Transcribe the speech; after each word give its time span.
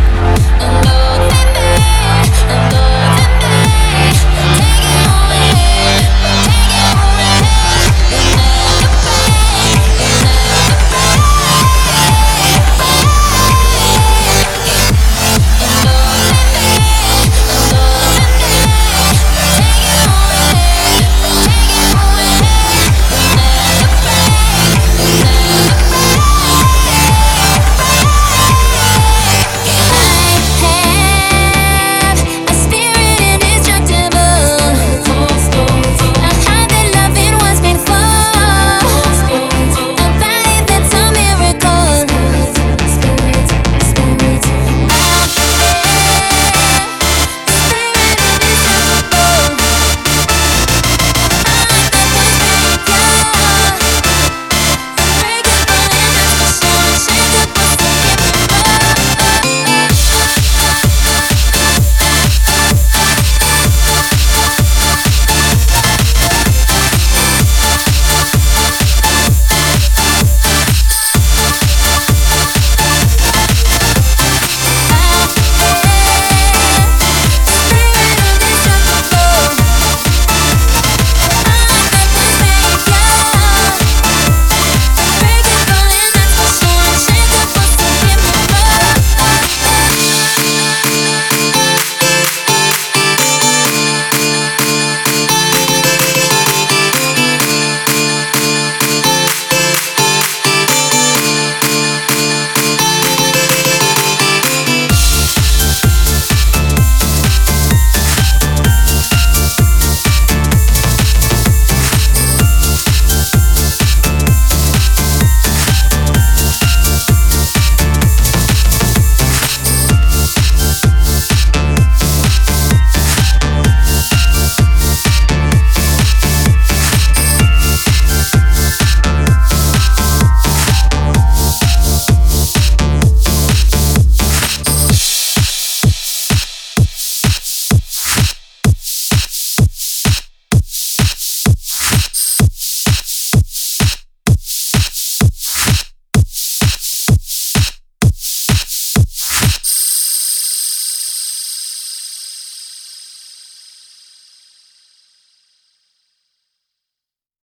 and 0.00 0.86
I 0.86 0.97